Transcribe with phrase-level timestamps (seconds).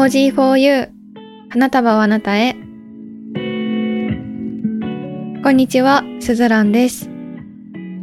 [0.00, 0.88] 4G4U
[1.50, 2.54] 花束をあなたへ
[5.42, 7.10] こんにちは、すずらんです。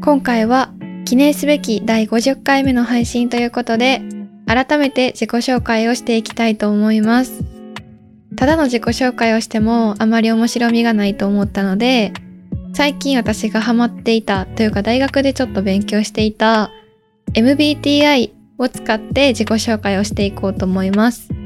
[0.04, 0.72] 今回は
[1.06, 4.04] 記念すべき第50回目の配信ということで、
[4.46, 7.44] 改めて自己紹介をしていきたいと思います。
[8.36, 12.14] ただの自己紹介をしてもあまり面白みがないと思ったので、
[12.76, 16.70] 最近私がハマっていたというか大学でちょっと勉強していた
[17.34, 21.37] MBTI を使って自己紹介をしていこうと思います。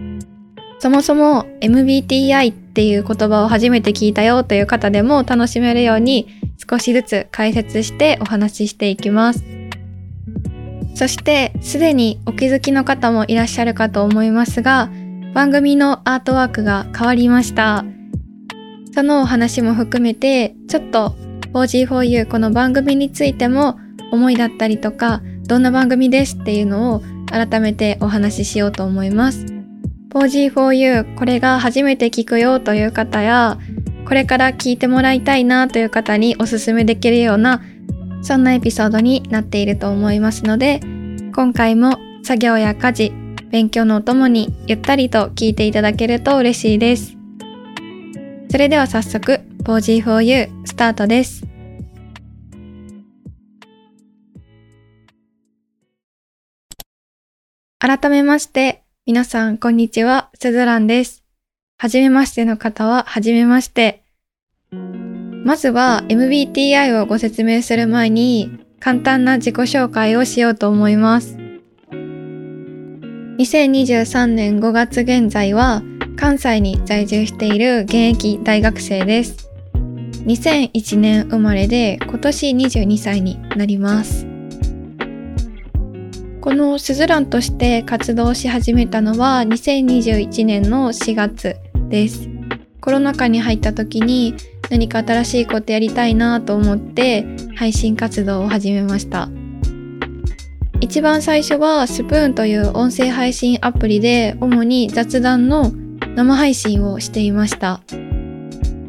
[0.81, 6.27] そもそも MBTI っていう言葉を初めて聞いたよという方でも楽しめるように
[6.57, 9.45] 少しずつ解説してお話ししていきます。
[10.95, 14.89] そしてすでにお気づきの方もいらっしゃるかと思いますが
[15.35, 17.85] 番組のアートワークが変わりました。
[18.91, 21.15] そのお話も含めてちょっと
[21.53, 23.77] 4G4U この番組についても
[24.11, 29.50] 思いだったりとかどんな番組ですっていうのを改めてお話ししようと思います。
[30.11, 33.57] 4G4U これが初めて聞くよという方や
[34.05, 37.61] これから聞いてもらいたいなという方におすすめできるような
[38.21, 40.79] そんなエピソードになっていると思いますので
[41.33, 43.13] 今回も作業や家事
[43.51, 47.17] 勉強のお供にゆったりと聞いていただけると嬉しいです。
[48.49, 51.43] それでは早速 4G4U スタートです。
[57.79, 61.23] 改めまして皆さんこんにちはすずらんです
[61.79, 64.03] はじめましての方ははじめまして
[65.43, 71.35] まずは MBTI をご説明する前に簡単な自己紹介をしようと思います。
[73.39, 75.81] 2023年5月現在は
[76.15, 79.49] 関西に在住している現役大学生です。
[80.25, 84.30] 2001年生まれで今年22歳になります。
[86.41, 91.55] このスズランとして活動し始めたのは2021年の4月
[91.87, 92.31] です。
[92.81, 94.35] コロナ禍に入った時に
[94.71, 97.25] 何か新しいことやりたいなと思って
[97.55, 99.29] 配信活動を始めました
[100.79, 105.71] 一番最初はスプーンという音声配信アプリで主に雑談の
[106.15, 107.81] 生配信をしていました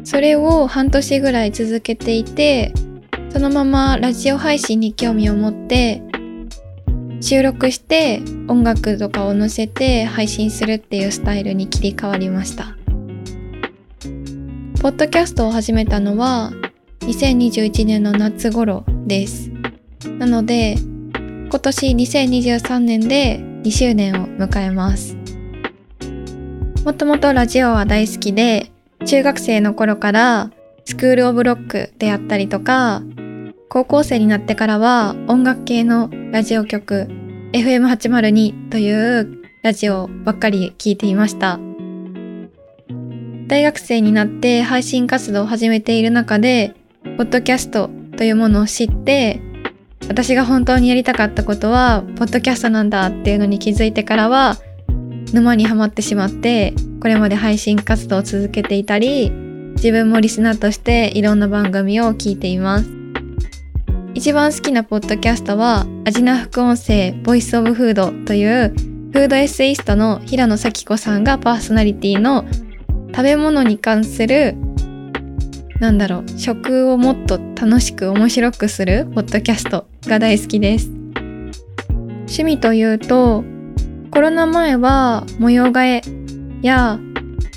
[0.03, 2.73] それを半年ぐらい続けていて
[3.29, 6.01] そのままラジオ配信に興味を持って
[7.23, 12.75] 収録して音楽とかを載せて配信するっていうスタイルに切り替わりました
[14.81, 16.51] ポッドキャストを始めたのは
[16.99, 19.49] 2021年の夏頃です。
[20.19, 25.15] なので今年2023年で2周年を迎えます。
[26.83, 28.73] もともとラジオは大好きで
[29.05, 30.51] 中学生の頃から
[30.83, 33.01] スクールオブロックであったりとか
[33.73, 37.07] 高校生になってからは音楽系のラジオ局
[37.53, 41.59] FM802 というラジオばっかり聞いていました。
[43.47, 46.75] 大学生になって配信活動を始めている中で、
[47.17, 49.41] ポッドキャストというものを知って、
[50.07, 54.57] 私が本当にやりたかったことは、ポッドキャストなんだっていうのに気づいてからは、
[55.33, 59.31] 沼にはまってしまって、これまで配信活動を続けていたり、
[59.77, 62.92] 自分もリスナーとしていろんな番組を聞いています。
[64.15, 68.69] 一番好きなポッドキャストは、アジナ副音声ボイスオブフードという
[69.11, 72.45] フードエッセイストの平野咲子さんがパーソナリティの
[73.09, 74.55] 食べ物に関する
[75.79, 80.89] なんだろう食をもっと楽しく面白くするポッドキャストが大好きです。
[82.27, 83.43] 趣味というと
[84.11, 86.01] コロナ前は模様替え
[86.61, 86.99] や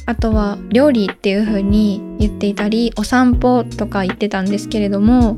[0.06, 5.36] あとは料理っていう風に言っていたりお散歩とか言ってたんですけれども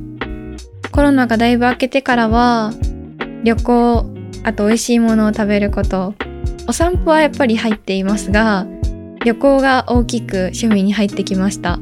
[0.99, 2.73] コロナがだいぶ明けてからは
[3.45, 4.05] 旅行
[4.43, 6.15] あと美味しいものを食べること
[6.67, 8.67] お散歩はやっぱり入っていますが
[9.25, 11.79] 旅行が大きく趣味に入ってきました。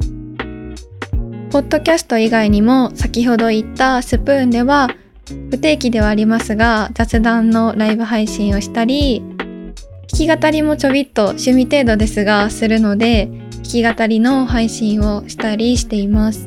[1.51, 4.91] ポッドキャスト以外にも先ほど言ったスプーンでは
[5.51, 9.23] 不定期ではありますが雑談のライブ配信をしたり
[10.13, 16.47] 弾き語りもちょびっと趣味程度ですがするので弾き語りの配信をしたりしています。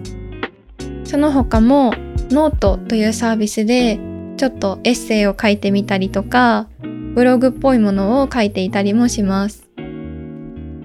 [1.04, 1.96] その他も
[2.32, 4.00] ノートというサービスで
[4.38, 6.68] ちょっとエッセイを書いてみたりとか
[7.16, 9.68] ブログっぽいものを書いていたりもします。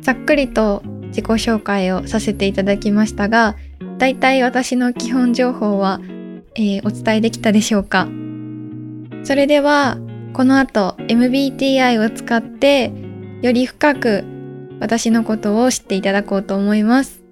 [0.00, 3.56] ざっくりと自己紹介をさせていただきましたが、
[3.98, 6.00] だいたい私の基本情報は、
[6.56, 8.08] えーお伝えできたでしょうか？
[9.22, 9.96] それでは、
[10.32, 12.92] この後 MBTI を使って、
[13.40, 14.24] より深く
[14.80, 17.23] 私のことを知っていただこうと思います。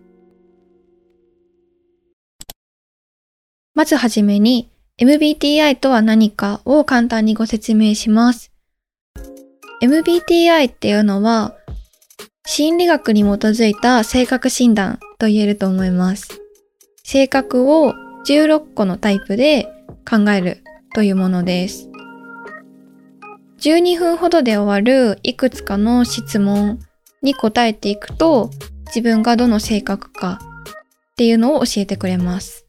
[3.74, 8.52] まずはじめに、MBTI とは何かを簡単にご説明します。
[9.82, 11.56] MBTI っていうのは、
[12.44, 16.40] 心理学に基づいた性格診断と言えると思います。
[17.02, 17.94] 性格を
[18.26, 19.68] 16個のタイプで
[20.08, 20.62] 考える
[20.94, 21.88] というものです。
[23.60, 26.78] 12分ほどで終わるいくつかの質問
[27.22, 28.50] に答えていくと
[28.86, 30.40] 自分がどの性格か
[31.12, 32.66] っていうのを教えてくれます。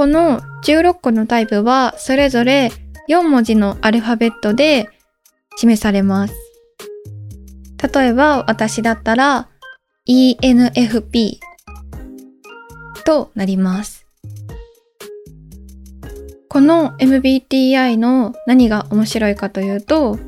[0.00, 2.72] この16個のタイプはそれぞれ
[3.10, 4.88] 4文字のアルファベットで
[5.58, 6.34] 示されます。
[7.94, 9.50] 例えば私だったら
[10.08, 11.32] ENFP
[13.04, 14.06] となります。
[16.48, 20.18] この MBTI の何が面白いかというと、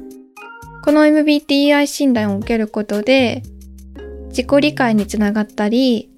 [0.84, 3.42] この MBTI 診断を受けることで、
[4.28, 6.10] 自己理解につながったり、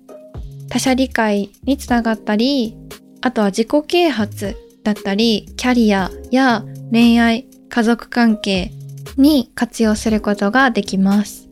[0.70, 2.76] 他者理解につながったり、
[3.24, 6.62] あとは自己啓発だったり、キャリアや
[6.92, 8.70] 恋愛、家族関係
[9.16, 11.48] に活用することができます。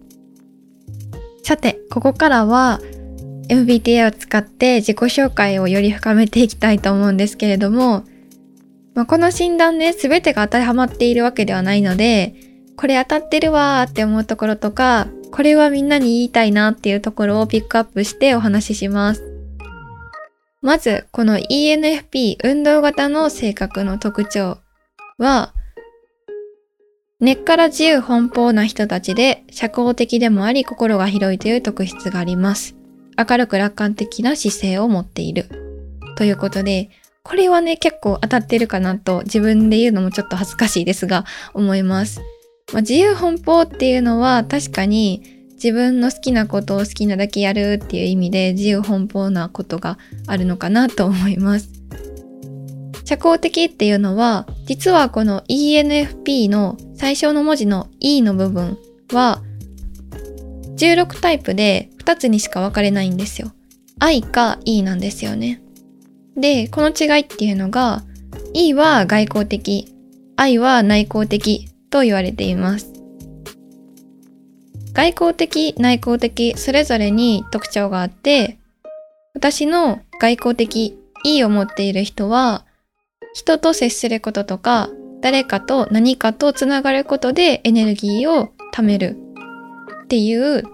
[1.43, 2.83] さて、ここからは
[3.49, 8.05] MBTI を使って自己紹介をより深めていきたいと思うんですけれども、
[8.95, 12.35] まあ、この診断ね、すべてが当てはまっているわけではないので、
[12.77, 19.32] これ当たってるわーって思うところとか、これはみんなに言いたいなっていうところをピックアップしてお話しします。
[20.63, 24.59] まず、この ENFP 運動型の性格の特徴
[25.19, 25.53] は、
[27.19, 32.77] 根っから自由奔放な人たちで社交的でもあり心が広いという特質があります。
[33.19, 35.49] 明るく楽観的な姿勢を持っている。
[36.17, 36.91] ということで、
[37.25, 41.25] これはね、結構当たってるかなと自分で言うのもちょっと恥ずかしいですが、
[41.55, 42.21] 思います。
[42.73, 51.71] まあ、自由奔放っていうのは確かに自分の好きなことを好きなだけやるっていう意味で自由奔放なことがあるのかなと思います。
[53.05, 58.77] 社交的っていうのは実はこの ENFP の最初の文字の E の部分
[59.13, 59.43] は
[60.77, 63.53] 16タイプで2つにしか分かれないんですよ。
[64.01, 65.63] I か E なんですよね。
[66.37, 68.03] で、この違いっていうのが
[68.53, 69.95] E は外交的、
[70.37, 72.92] I は内向的と言われています。
[74.93, 78.59] 外交的、内向的、それぞれに特徴があって、
[79.35, 82.65] 私の外交的 E を持っている人は、
[83.35, 84.91] 人と接することとか、
[85.23, 89.17] 誰かと何かとつながることでエネルギーを貯める
[90.05, 90.65] っていう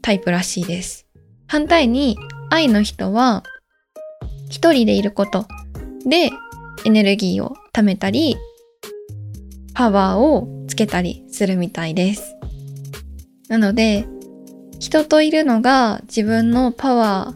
[0.00, 1.06] タイプらしいです。
[1.46, 2.16] 反対に
[2.50, 3.42] 愛の人は
[4.48, 5.46] 一人でいること
[6.06, 6.30] で
[6.84, 8.36] エネルギーを貯めたり
[9.74, 12.34] パワーをつけたりするみたいです。
[13.52, 14.06] なので
[14.78, 17.34] 人といるのが自分のパワ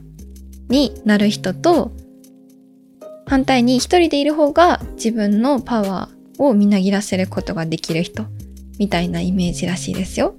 [0.71, 1.93] ーになる人と
[3.27, 8.25] 反対に一人でいる方が自分のパワーをみなぎらせることができる人
[8.79, 10.37] みたいなイメージらしいですよ。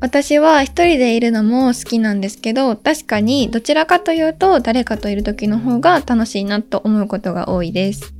[0.00, 8.14] 私は一人でいるのも好きなんですけど、確かにどちらかというと誰かといる時の方が楽しいなと思うことが多いです。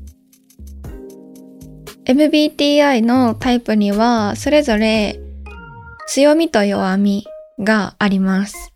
[2.05, 5.21] MBTI のタイプにはそれぞれ
[6.11, 7.27] 強みと弱み
[7.59, 8.73] があります。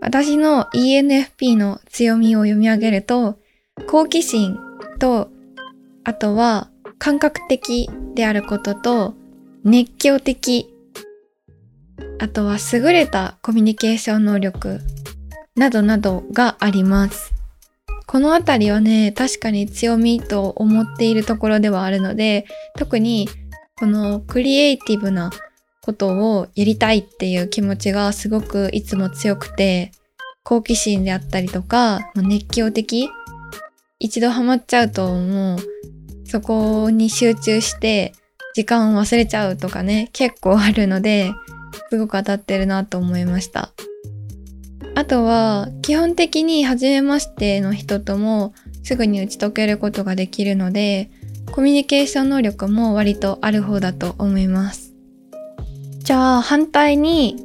[0.00, 3.40] 私の ENFP の強みを読み上げると、
[3.88, 4.56] 好奇心
[5.00, 5.30] と
[6.04, 9.14] あとは感覚的であることと
[9.64, 10.72] 熱狂的
[12.20, 14.80] あとは優れたコミュニケーション能力
[15.56, 17.32] などなどがあります。
[18.06, 22.46] このあたりはね、確かに強みと思っているところではあるので、
[22.78, 23.28] 特に
[23.76, 25.32] このクリエイティブな
[25.82, 29.92] ことをやりたいっていう気持ちがすごくいつも強くて、
[30.42, 33.08] 好奇心であったりとか、熱狂的
[33.98, 35.58] 一度ハマっちゃうともう
[36.26, 38.14] そこに集中して
[38.54, 41.32] 時間を忘れちゃうとかね、結構あるので、
[41.90, 43.70] すごく当たってるなと思いました。
[44.94, 51.10] あとは、基本的に初めましての人ともすぐに打ち解けることができるので、
[51.52, 54.89] コミュニケーション能力も割とある方だと思います。
[56.02, 57.36] じゃあ反対に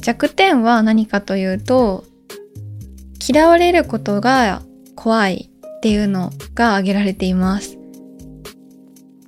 [0.00, 2.04] 弱点は何かというと、
[3.26, 4.62] 嫌われることが
[4.94, 7.78] 怖いっていうのが挙げられています。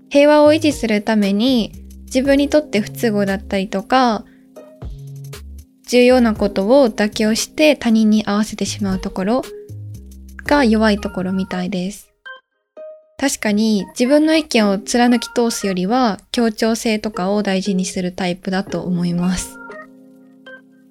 [0.08, 1.72] 平和を維持するために
[2.04, 4.26] 自分にとって不都合だったりとか
[5.88, 9.42] 重要なことを妥協して他人に合わせてしまうところ
[10.44, 12.11] が弱いところみたいです。
[13.22, 19.60] 確かに自分の意見を貫き通すよりは協調性とかを大事にするタイプだと思います。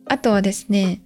[0.05, 1.01] あとはですね、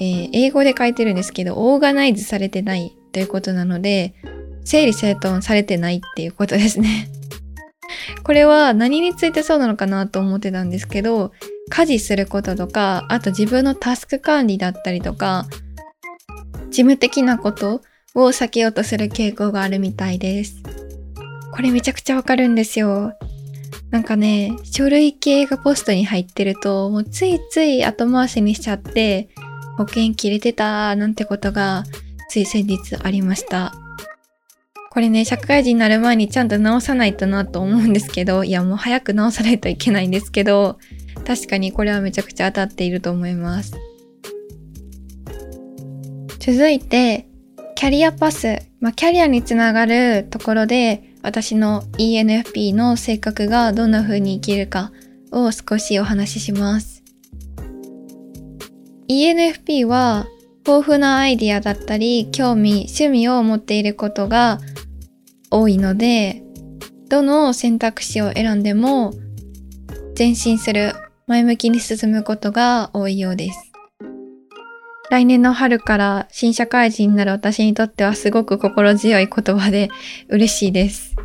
[0.00, 4.14] えー、英語で書いてるんですけど、オーガナイズされてないということなので、
[4.64, 7.08] 整理整頓されてないっていうことですね。
[8.24, 11.30] これは何についてそうなのかなと思ってたんですけど、
[11.68, 15.46] 家事することとか、あと自分のタスク管理だったりとか、
[16.70, 17.80] 事務的なこと
[18.14, 20.62] を避けようとする傾向があるみたいです。
[21.52, 23.12] これめちゃくちゃわかるんですよ。
[23.90, 29.28] なんかね、書類系がポストに入ってると、もうついつい後回しにしちゃって、
[29.78, 31.84] 保険切れてたなんてことが
[32.28, 33.74] つい先日ありました。
[34.90, 40.78] これね、社会人になる前にちゃんと直さないとなと思うんですけど、いやもう早く直さないといけないんですけど、
[41.26, 43.74] 確かにこれはめちゃくちゃ当たっていると思います。
[46.40, 47.28] 続いて、
[47.78, 48.58] キャリアパス。
[48.80, 54.90] まあ、キャリアにつながるところで、私の ENFP の性格がどんな風に生きるか
[55.30, 57.04] を少しお話しします。
[59.08, 60.26] ENFP は
[60.66, 64.58] 豊富なアイディアだったり興味、趣味を持っていることが
[65.52, 66.42] 多いので、
[67.08, 69.14] どの選択肢を選んでも
[70.18, 70.94] 前進する、
[71.28, 73.67] 前向きに進むことが多いようです。
[75.10, 79.88] 来年の春から新社会人になる私にとってはすごく心強い言葉で
[80.28, 81.16] 嬉しいです。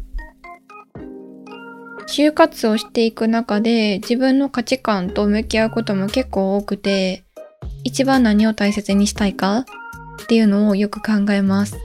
[2.08, 7.26] 就活をしていく中で自分の価値観と向き合うことも結構多くて、
[7.84, 9.66] 一番何を大切にしたいか
[10.22, 11.78] っていうのをよく考えます。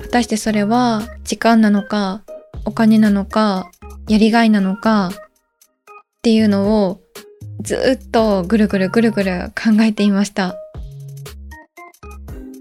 [0.00, 2.22] 果たしてそれは時間なのか、
[2.64, 3.70] お金なのか、
[4.08, 5.12] やりがいなのかっ
[6.22, 7.00] ていうのを
[7.62, 10.56] ずっとぐるぐるぐるぐる考えていました。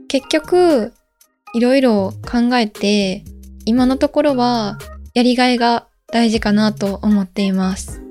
[0.07, 0.93] 結局、
[1.53, 3.23] いろいろ考えて、
[3.65, 4.77] 今のところは
[5.13, 8.01] やりがいが大事かなと思っています。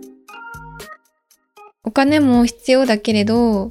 [1.85, 3.69] お金も必要だけれど、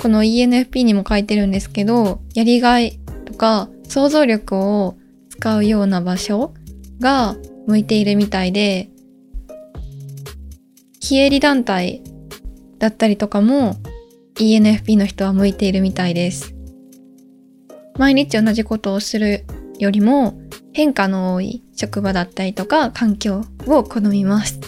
[0.00, 4.96] この ENFP にも書いてるんですけど、やりがいとか想像力を
[5.30, 6.52] 使うような場所
[7.00, 8.88] が向いているみたいで、
[11.02, 12.00] 非営利団体
[12.78, 13.74] だったりとかも
[14.36, 16.54] ENFP の人は向いているみたいです。
[17.98, 19.44] 毎日同じことをする
[19.80, 20.40] よりも
[20.72, 24.60] 変化の多い職場だったりとか環境を好みます。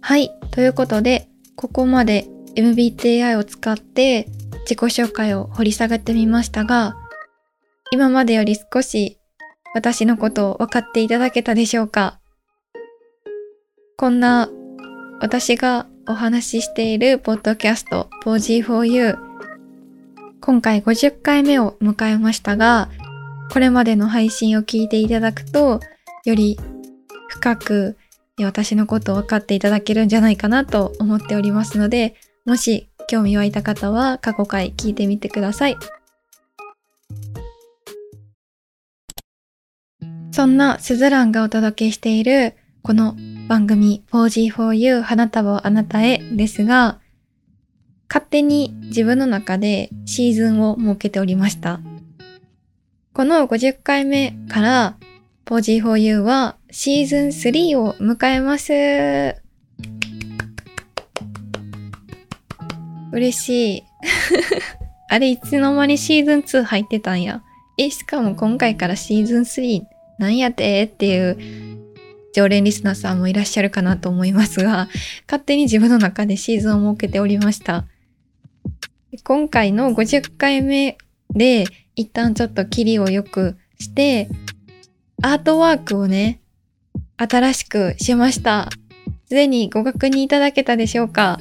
[0.00, 0.30] はい。
[0.50, 4.28] ということで、ここまで MBTI を使って
[4.62, 6.96] 自己紹介を掘り下げてみましたが、
[7.92, 9.18] 今までより少し
[9.74, 12.18] 私のことを分かっていただけたでしょうか？
[13.98, 14.48] こんな
[15.20, 19.18] 私がお話ししているポッドキャスト 4G4U
[20.40, 22.88] 今回50回目を迎えましたが
[23.52, 25.80] これまでの配信を聞いていただくと
[26.24, 26.58] より
[27.28, 27.96] 深く
[28.40, 32.14] 私のことを分かっていただけるんじゃないかなと思っておりますので
[32.46, 35.76] もし興味湧いた方は過去回聞いてみてください。
[40.30, 43.16] そんなスズランがお届けしているこの
[43.48, 47.00] 番組 4G4U 花束をあなたへですが、
[48.06, 51.80] 勝手に自分の中でシーズンを設けておりました。
[53.14, 54.96] この50回目から
[55.46, 59.42] 4G4U はシーズン3を迎えます。
[63.12, 63.82] 嬉しい。
[65.08, 67.42] あれ、いつの間にシーズン2入ってたんや。
[67.78, 69.84] え、しかも今回からシーズン3
[70.18, 71.67] なんやてっていう
[72.32, 74.88] 常連リスナーさんもいらっしゃるかなと思いますが、
[75.26, 77.86] 勝手に自分の中でシーズンを設けておりました。
[79.24, 80.98] 今回の50回目
[81.30, 81.64] で
[81.96, 84.28] 一旦ちょっとキリを良くして、
[85.22, 86.40] アートワークをね、
[87.16, 88.68] 新しくしました。
[89.26, 91.38] すでにご確認いただけたでしょうか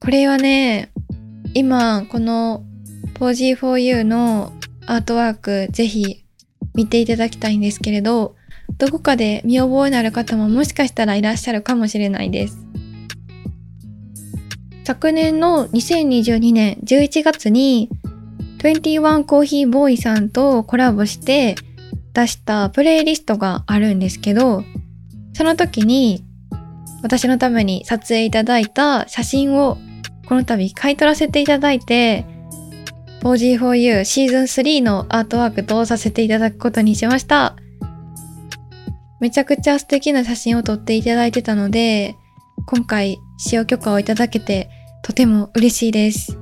[0.00, 0.90] これはね、
[1.54, 2.64] 今、この
[3.14, 4.52] 4G4U の
[4.86, 6.24] アートワークぜひ
[6.74, 8.36] 見ていただきたいんですけれど、
[8.82, 12.58] どこかで見覚えのある方ももしかしたらいらっしゃるかもしれないです。
[14.82, 17.88] 昨年の2022年11月に
[18.58, 21.54] 21コーヒーボーイさんとコラボして
[22.12, 24.64] 出したプレイリストがあるんですけど、
[25.32, 26.24] その時に
[27.04, 29.78] 私のために撮影いただいた写真を
[30.26, 32.26] この度買い取らせていただいて
[33.20, 37.54] 4G4U シーズン3のアートワークとさせていただくことにしました。
[39.22, 42.16] めちゃくちゃ素敵な写真を撮っていただいてたので、
[42.66, 44.68] 今回使用許可をいただけて
[45.04, 46.36] とても嬉しいです。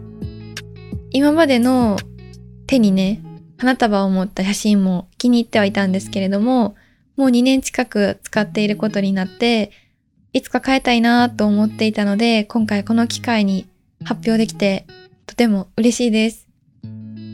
[1.10, 1.98] 今までの
[2.66, 3.22] 手にね、
[3.58, 6.74] 花束を持った写真も気に入ってはいたんですけれども、
[7.18, 9.72] もう2年近く使っていることになって、
[10.32, 13.68] いつか変えたいなと思っていたので、今回この機会に
[14.04, 14.86] 発表できて
[15.26, 16.48] とても嬉しいです。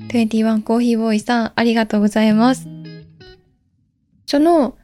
[0.09, 2.67] 21コーヒーボーイさんありがとうございます。
[4.27, 4.77] その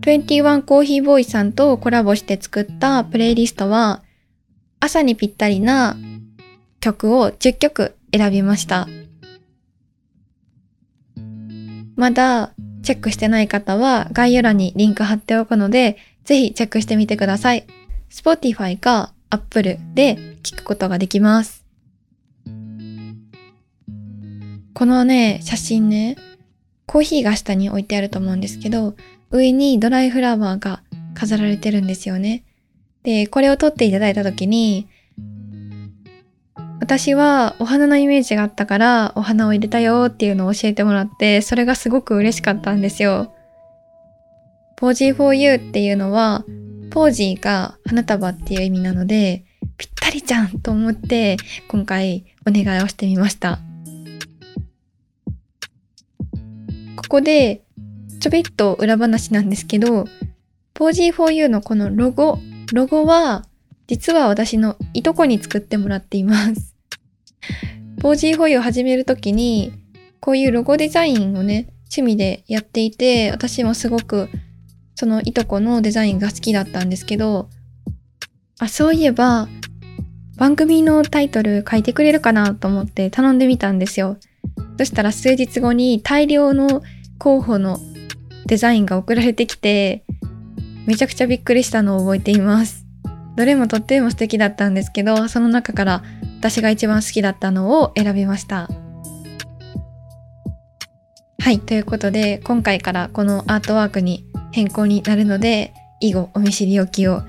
[0.00, 4.02] 21コーヒーボーイさんとコラボして作ったプレイリストは
[4.80, 5.96] 朝にぴったりな
[6.80, 8.88] 曲を10曲選びました。
[11.96, 12.52] まだ
[12.82, 17.66] チェックしてない方は概要欄にリンク貼っておくので、ぜひチェックしてみてください。
[18.10, 21.64] Spotify か Apple で聞くことができます。
[24.74, 26.16] このね、写真ね、
[26.86, 28.94] コーヒーが下に置いてあると思うんですけど、
[29.30, 30.82] 上にドライフラワーが
[31.14, 32.44] 飾られてるんですよね。
[33.02, 34.88] で、これを撮っていただいた時に、
[36.80, 43.34] 私はお花のイメージがあったからお花を入れたよっていうのを教えてもらってそれがすごく嬉しかったんですよ。
[44.76, 46.44] ポージー for you っていうのは
[46.90, 49.44] ポージーが花束っていう意味なので
[49.76, 53.58] ぴったりじゃんと思って今回お願いをしてみました。
[56.96, 57.62] ここで
[58.20, 60.06] ちょびっと裏話なんですけど
[60.74, 62.38] ポージー for you のこのロゴ
[62.72, 63.44] ロゴは
[63.88, 66.74] 実は私のいとこに作ってもらっています。
[68.00, 69.72] ポージーホイを始めるときに、
[70.20, 74.28] こういうロゴデザインをね、趣味でやっていて、私もすごく
[74.94, 77.48] そのいとこのデザインが好きだったんですけど、
[78.58, 79.48] あ、そういえば、
[80.36, 84.18] 番組のタイトル書いてくれるかなと思って頼んでみたんですよ。
[84.76, 86.82] そしたら数日後に大量の
[87.18, 87.80] 候補の
[88.48, 90.04] デザインが送られてきて、
[90.86, 92.86] めちゃくちゃびっくりしたのを覚えています。
[93.36, 96.02] どれもとっても素敵だったんですけど、その中から
[96.38, 98.70] 私が一番好きだったのを選びました。
[101.40, 107.22] はい、ということで、今回からこのアートワークに変更になるので、以後お見知りおきを。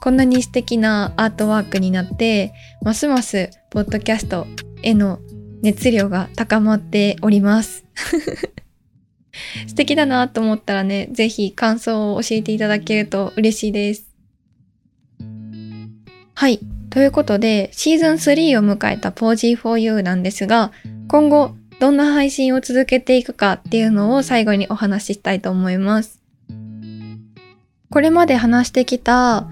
[0.00, 4.48] こんなに素敵なアートワークになって、ますますポッドキャスト
[4.82, 5.20] への
[5.62, 7.84] 熱量が高まっております。
[9.66, 14.06] 素敵だなと思ったらね、ぜひ感想を教えていただけると嬉しいです。
[16.34, 16.60] はい。
[16.90, 20.72] ということで、シーズン3を迎えた Pog4U なんですが、
[21.08, 26.20] 今後どんな配信を続けていくかっていうのを最後にお話ししたいと思います。
[27.90, 29.46] これまで話してきた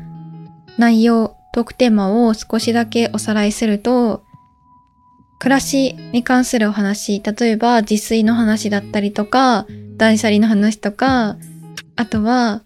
[0.79, 4.25] 内容、トークテーマを少しだけおさらいすると、
[5.43, 11.37] 暮らしに関するお話、例えば自炊の話だったりとか、断捨離の話とか、
[11.97, 12.63] あとは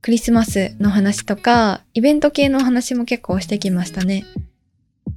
[0.00, 4.24] クリスマスの話とか、イベント系の話も結構してきましたね。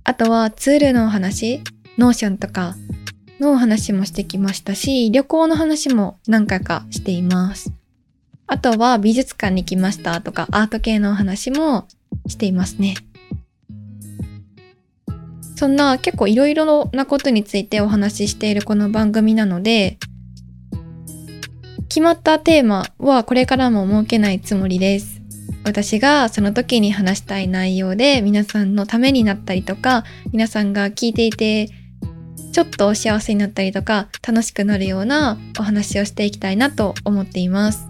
[0.04, 1.62] あとはツールの話、
[1.98, 2.76] Notion とか
[3.40, 7.72] のお話もしてきましたし、旅行の話も何回かしています。
[8.46, 11.88] あとは美術館に来ましたとかアート系のお話も
[12.28, 12.96] していますね。
[15.64, 19.98] そんな結構いろいろなことについてお話ししているこの番組なので、
[21.88, 25.22] 決まったテーマはこれからも設けないつもりです。
[25.64, 31.70] 私がその時に話したい内容で皆さんのためになったりとか、皆さんが聞いていて
[32.52, 37.88] ちょっと幸せになったりとか楽しくなるようなお話をしていきたいなと思っています。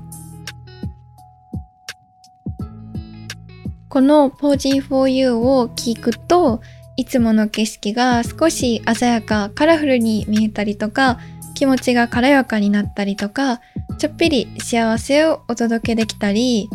[3.89, 6.62] この Pog4U を聞くと
[6.95, 11.19] いつもの景色が少し鮮やかカラフルに見えたりとか
[11.56, 13.62] 気持ちが軽やかになったりとか
[13.97, 16.69] ちょっぴり幸せをお届けできたり、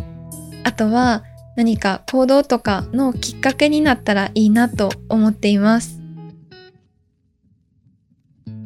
[0.65, 1.25] あとは
[1.57, 6.01] 何か行動とかのきっかけになったらいいなと思っています。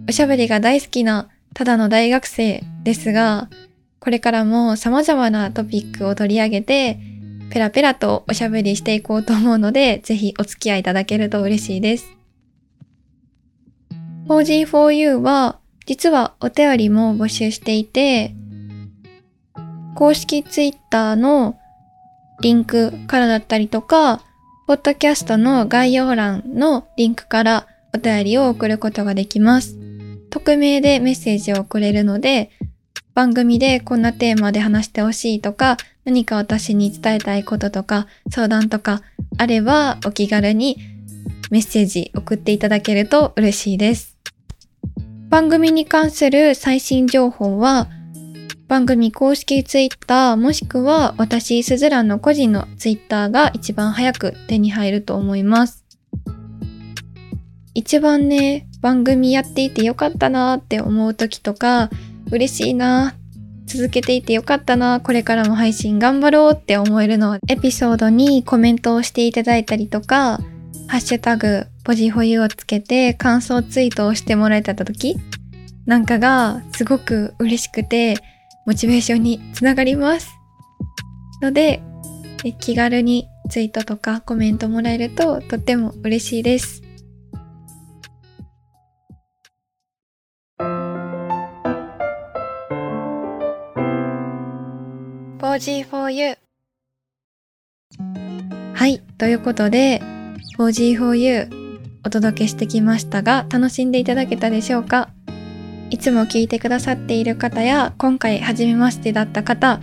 [0.09, 3.49] おしゃべりが大好きなただの大学生ですが、
[3.99, 6.99] これからも様々なトピックを取り上げて、
[7.53, 12.17] ペラペラとおしゃべりしていこうと思うので、ぜひお付き合いいただけると嬉しいです。
[14.27, 18.35] 4G4U は、実はお便りも募集していて、
[19.95, 21.59] 公式ツイッターの
[22.41, 24.23] リンクからだったりとか、
[24.67, 29.77] ポッドキャストの概要欄のリンクからお便りを送ることができます。
[30.31, 32.51] 匿名でメッセージを送れるので、
[33.15, 39.03] 番組でこんなテーマで話してほしいとか、何か私に伝えたいこととか、相談とか
[39.37, 40.79] あればお気軽に
[41.51, 44.17] メッセージ送っていただけると嬉しいです。
[45.29, 47.89] 番組に関する最新情報は、
[48.69, 55.85] 番組公式ツイッターもしくは私すずらんの個人のツイッターが一番早く手に入ると思います。
[57.75, 61.91] 一番ね、番組やっていてよかったなーって思う時とか、
[62.33, 63.15] 嬉しいな
[63.67, 70.39] 続けていてよかったなこれからも配信頑張ろうって思えるのはエピソードにコメントをしていただいたりとか、
[70.89, 75.17] ハッシュタグ、ポジホユをつけて感想ツイートをしてもらえた時
[75.87, 78.17] なんかがすごく嬉しくて、
[78.67, 80.29] モチベーションにつながります。
[81.41, 81.83] ので、
[82.61, 86.83] 気軽にツイートとかコメントもらえるととっても嬉しいです。
[95.63, 96.37] 4G4U
[98.75, 100.03] はい、ということで
[100.59, 101.49] 4G4U
[102.05, 105.11] お届けしてきましたが楽しんでいただけたでしょうか？
[105.91, 109.81] いつも聞いてくださっている方や今回初めましてだった方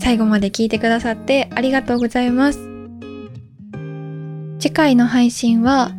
[0.00, 2.58] 最後まで聞いてくださってありがとうございます。
[4.58, 5.92] 次回の配信は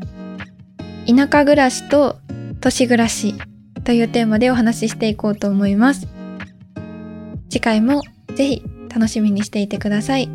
[1.05, 2.17] 田舎暮らしと
[2.61, 3.35] 都市暮らし
[3.83, 6.07] というテーマでお話ししていこうと思います。
[7.49, 8.01] 次回も
[8.33, 10.29] ぜひ楽しみにしていてください。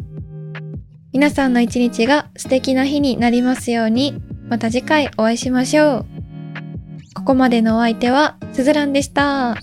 [1.12, 4.21] 皆さんの一日が素敵な日になりますように。
[4.49, 6.07] また次回お会いしましょう。
[7.14, 9.57] ここまでのお相手はすずらんでした。